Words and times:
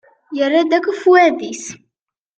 Yerra-d 0.37 0.71
akk 0.77 0.87
afwad-is. 0.93 1.63